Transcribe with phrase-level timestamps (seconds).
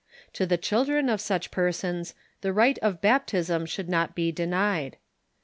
[0.33, 4.95] To the children of such persons the rite of baptism should not be de nied.